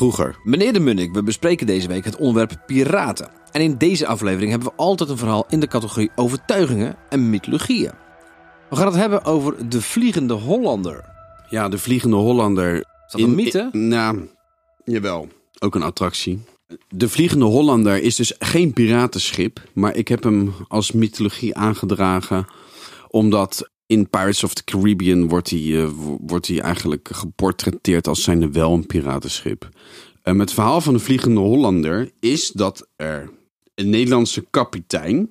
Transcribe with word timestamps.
Vroeger. 0.00 0.36
Meneer 0.44 0.72
de 0.72 0.80
Munnik, 0.80 1.12
we 1.12 1.22
bespreken 1.22 1.66
deze 1.66 1.88
week 1.88 2.04
het 2.04 2.16
onderwerp 2.16 2.62
piraten. 2.66 3.30
En 3.52 3.60
in 3.60 3.76
deze 3.78 4.06
aflevering 4.06 4.50
hebben 4.50 4.68
we 4.68 4.74
altijd 4.76 5.10
een 5.10 5.16
verhaal 5.16 5.46
in 5.48 5.60
de 5.60 5.66
categorie 5.66 6.10
overtuigingen 6.16 6.96
en 7.08 7.30
mythologieën. 7.30 7.90
We 8.70 8.76
gaan 8.76 8.86
het 8.86 8.94
hebben 8.94 9.24
over 9.24 9.68
de 9.68 9.82
Vliegende 9.82 10.34
Hollander. 10.34 11.04
Ja, 11.48 11.68
de 11.68 11.78
Vliegende 11.78 12.16
Hollander. 12.16 12.74
Is 12.76 12.84
dat 13.10 13.20
een 13.20 13.34
mythe? 13.34 13.68
in- 13.72 13.88
nou, 13.88 14.28
jawel. 14.84 15.28
Ook 15.58 15.74
een 15.74 15.82
attractie. 15.82 16.40
De 16.88 17.08
Vliegende 17.08 17.44
Hollander 17.44 18.02
is 18.02 18.16
dus 18.16 18.34
geen 18.38 18.72
piratenschip. 18.72 19.60
Maar 19.72 19.96
ik 19.96 20.08
heb 20.08 20.22
hem 20.22 20.54
als 20.68 20.92
mythologie 20.92 21.56
aangedragen. 21.56 22.46
Omdat 23.08 23.70
in 23.90 24.08
Pirates 24.10 24.44
of 24.44 24.54
the 24.54 24.64
Caribbean 24.64 25.28
wordt 25.28 25.50
hij, 25.50 25.82
eh, 25.82 25.88
wo- 25.88 26.18
wordt 26.20 26.46
hij 26.46 26.60
eigenlijk 26.60 27.08
geportretteerd 27.12 28.06
als 28.08 28.22
zijnde 28.22 28.50
wel 28.50 28.72
een 28.72 28.86
piratenschip. 28.86 29.68
Ehm, 30.22 30.38
het 30.38 30.52
verhaal 30.52 30.80
van 30.80 30.94
de 30.94 31.00
Vliegende 31.00 31.40
Hollander 31.40 32.10
is 32.20 32.50
dat 32.50 32.88
er 32.96 33.30
een 33.74 33.90
Nederlandse 33.90 34.46
kapitein... 34.50 35.30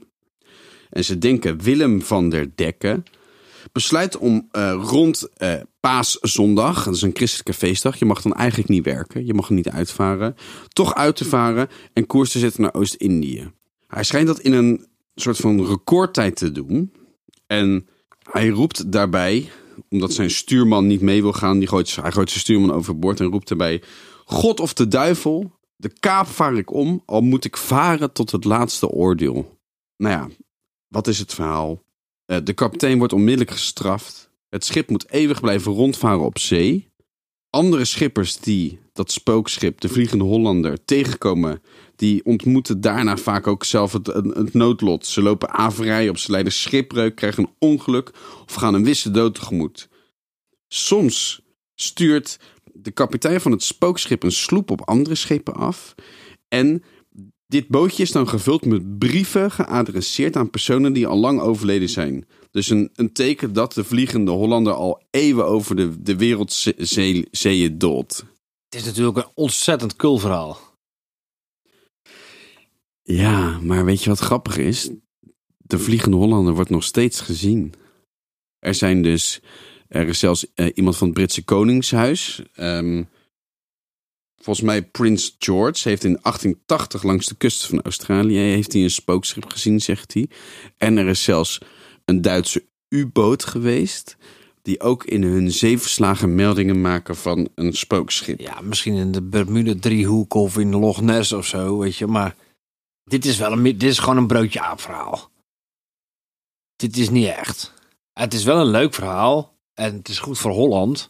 en 0.90 1.04
ze 1.06 1.18
denken 1.18 1.62
Willem 1.62 2.02
van 2.02 2.30
der 2.30 2.52
Dekken 2.56 3.04
besluit 3.72 4.18
om 4.18 4.48
eh, 4.52 4.82
rond 4.84 5.30
eh, 5.38 5.54
Paaszondag, 5.80 6.84
dat 6.84 6.96
is 6.96 7.02
een 7.02 7.16
christelijke 7.16 7.54
feestdag, 7.54 8.00
je 8.00 8.06
mag 8.06 8.22
dan 8.22 8.34
eigenlijk 8.34 8.70
niet 8.70 8.86
werken, 8.86 9.26
je 9.26 9.34
mag 9.34 9.50
niet 9.50 9.70
uitvaren, 9.70 10.36
toch 10.68 10.96
uit 10.96 11.16
te 11.16 11.26
varen 11.26 11.68
en 11.94 12.08
koers 12.08 12.32
te 12.32 12.40
zetten 12.40 12.62
naar 12.62 12.74
Oost-Indië. 12.74 13.52
Hij 13.88 14.04
schijnt 14.04 14.28
dat 14.28 14.40
in 14.40 14.54
een 14.54 14.86
soort 15.16 15.38
van 15.38 15.66
recordtijd 15.66 16.36
te 16.36 16.52
doen. 16.52 16.92
En 17.48 17.88
hij 18.32 18.48
roept 18.48 18.92
daarbij, 18.92 19.50
omdat 19.90 20.14
zijn 20.14 20.30
stuurman 20.30 20.88
niet 20.88 21.02
mee 21.02 21.22
wil 21.22 21.34
gaan, 21.34 21.60
die 21.60 21.68
gooit, 21.68 21.96
hij 21.96 22.12
gooit 22.12 22.30
zijn 22.30 22.42
stuurman 22.42 22.72
overboord 22.72 23.20
en 23.20 23.26
roept 23.26 23.48
daarbij: 23.48 23.82
God 24.26 24.60
of 24.60 24.74
de 24.74 24.88
duivel, 24.88 25.52
de 25.76 25.90
kaap 26.00 26.28
vaar 26.28 26.56
ik 26.56 26.74
om, 26.74 27.04
al 27.06 27.22
moet 27.22 27.46
ik 27.46 27.58
varen 27.58 28.12
tot 28.12 28.32
het 28.32 28.44
laatste 28.44 28.90
oordeel. 28.90 29.58
Nou 29.98 30.16
ja, 30.16 30.30
wat 30.88 31.08
is 31.08 31.20
het 31.20 31.34
verhaal? 31.34 31.84
Eh, 32.26 32.38
de 32.44 32.54
kapitein 32.54 32.98
wordt 32.98 33.14
onmiddellijk 33.14 33.52
gestraft. 33.52 34.30
Het 34.50 34.66
schip 34.66 34.90
moet 34.90 35.12
eeuwig 35.12 35.42
blijven 35.42 35.72
rondvaren 35.72 36.26
op 36.26 36.40
zee. 36.40 36.89
Andere 37.50 37.86
schippers 37.86 38.38
die 38.38 38.80
dat 38.94 39.12
spookschip, 39.12 39.82
de 39.82 39.90
Vliegende 39.90 40.24
Hollander, 40.24 40.86
tegenkomen, 40.86 41.62
die 41.96 42.26
ontmoeten 42.26 42.82
daarna 42.82 43.18
vaak 43.18 43.48
ook 43.48 43.64
zelf 43.64 43.92
het, 43.92 44.54
noodlot. 44.54 45.06
Ze 45.06 45.22
lopen 45.22 45.50
averij 45.50 46.10
op, 46.10 46.18
ze 46.18 46.32
lijden 46.32 46.52
schipbreuk, 46.52 47.16
krijgen 47.16 47.44
een 47.44 47.70
ongeluk 47.70 48.12
of 48.46 48.54
gaan 48.54 48.74
een 48.74 48.84
wisse 48.84 49.12
dood 49.12 49.36
tegemoet. 49.36 49.90
Soms 50.68 51.42
stuurt 51.76 52.40
de 52.64 52.92
kapitein 52.92 53.42
van 53.42 53.52
het 53.52 53.64
spookschip 53.64 54.24
een 54.24 54.32
sloep 54.32 54.72
op 54.72 54.82
andere 54.82 55.16
schepen 55.16 55.54
af. 55.54 55.96
En 56.48 56.84
dit 57.48 57.68
bootje 57.68 58.04
is 58.04 58.12
dan 58.12 58.28
gevuld 58.28 58.66
met 58.66 59.00
brieven 59.00 59.52
geadresseerd 59.52 60.36
aan 60.36 60.50
personen 60.50 60.94
die 60.94 61.08
al 61.08 61.18
lang 61.18 61.40
overleden 61.40 61.90
zijn. 61.90 62.26
Dus 62.52 62.70
een, 62.70 62.90
een 62.96 63.14
teken 63.14 63.54
dat 63.54 63.74
de 63.74 63.84
Vliegende 63.84 64.32
Hollander 64.32 64.74
al 64.74 65.02
eeuwen 65.10 65.46
over 65.46 65.76
de, 65.76 66.02
de 66.02 66.16
wereldzeeën 66.16 67.78
dolt. 67.78 68.26
Het 68.70 68.80
is 68.80 68.86
natuurlijk 68.86 69.18
een 69.18 69.32
ontzettend 69.36 69.96
cool 69.96 70.18
verhaal. 70.18 70.60
Ja, 73.04 73.60
maar 73.60 73.86
weet 73.86 74.04
je 74.04 74.10
wat 74.10 74.20
grappig 74.20 74.58
is? 74.58 74.90
De 75.58 75.80
Vliegende 75.80 76.18
Hollander 76.18 76.54
wordt 76.54 76.70
nog 76.70 76.84
steeds 76.84 77.22
gezien. 77.22 77.74
Er 78.60 78.76
zijn 78.76 79.02
dus, 79.02 79.40
er 79.88 80.08
is 80.08 80.20
zelfs 80.20 80.54
eh, 80.54 80.68
iemand 80.74 80.98
van 80.98 81.08
het 81.08 81.16
Britse 81.16 81.44
Koningshuis. 81.44 82.42
ehm, 82.54 83.04
volgens 84.36 84.66
mij 84.66 84.84
Prins 84.84 85.36
George 85.40 85.90
heeft 85.90 86.04
in 86.04 86.20
1880 86.22 87.04
langs 87.04 87.26
de 87.26 87.36
kust 87.36 87.66
van 87.66 87.82
Australië 87.82 88.38
heeft 88.38 88.74
hij 88.74 88.84
een 88.84 88.92
spookschip 88.92 89.46
gezien, 89.46 89.80
zegt 89.80 90.14
hij. 90.14 90.30
En 90.78 90.98
er 90.98 91.08
is 91.08 91.24
zelfs 91.24 91.60
een 92.10 92.22
Duitse 92.22 92.66
U-boot 92.90 93.46
geweest. 93.46 94.18
Die 94.62 94.82
ook 94.82 95.04
in 95.04 95.24
hun 95.24 95.52
zeeverslagen 95.52 96.36
meldingen 96.36 96.82
maken 96.82 97.16
van 97.16 97.50
een 97.56 97.74
spookschip. 97.74 98.40
Ja, 98.40 98.62
misschien 98.62 98.94
in 98.94 99.12
de 99.12 99.22
Bermuda-driehoek 99.22 100.34
of 100.34 100.58
in 100.58 100.76
Loch 100.76 101.02
Ness 101.02 101.32
of 101.32 101.46
zo, 101.46 101.78
weet 101.78 101.96
je. 101.96 102.08
Maar 102.08 102.36
dit 103.04 103.26
is 103.26 103.38
wel 103.38 103.52
een, 103.52 103.64
dit 103.64 103.84
is 103.84 104.00
gewoon 104.00 104.18
een 104.18 104.28
broodje 104.28 104.62
aap 104.62 104.82
verhaal. 104.82 105.30
Dit 106.76 106.98
is 106.98 107.10
niet 107.10 107.28
echt. 107.28 107.74
Het 108.14 108.34
is 108.34 108.44
wel 108.44 108.60
een 108.60 108.72
leuk 108.72 108.94
verhaal 108.94 109.58
en 109.74 109.96
het 109.96 110.10
is 110.10 110.20
goed 110.20 110.38
voor 110.38 110.52
Holland. 110.52 111.10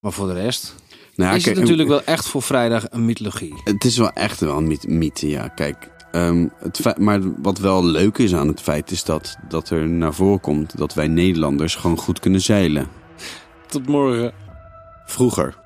Maar 0.00 0.12
voor 0.12 0.26
de 0.26 0.32
rest 0.32 0.74
Nou, 1.14 1.36
is 1.36 1.44
het 1.44 1.44
kijk, 1.44 1.56
natuurlijk 1.56 1.88
wel 1.88 2.04
echt 2.04 2.28
voor 2.28 2.42
vrijdag 2.42 2.90
een 2.90 3.04
mythologie. 3.04 3.54
Het 3.64 3.84
is 3.84 3.96
wel 3.96 4.12
echt 4.12 4.40
wel 4.40 4.56
een 4.56 4.78
mythe, 4.86 5.28
ja. 5.28 5.48
Kijk, 5.48 5.90
ehm, 6.12 6.48
het 6.58 6.76
feit, 6.80 6.98
maar 6.98 7.20
wat 7.42 7.58
wel 7.58 7.84
leuk 7.84 8.18
is 8.18 8.34
aan 8.34 8.48
het 8.48 8.60
feit 8.60 8.90
is 8.90 9.04
dat, 9.04 9.36
dat 9.48 9.70
er 9.70 9.88
naar 9.88 10.14
voren 10.14 10.40
komt 10.40 10.78
dat 10.78 10.94
wij 10.94 11.08
Nederlanders 11.08 11.74
gewoon 11.74 11.96
goed 11.98 12.18
kunnen 12.18 12.40
zeilen. 12.40 12.86
Tot 13.66 13.86
morgen. 13.86 14.32
Vroeger. 15.06 15.59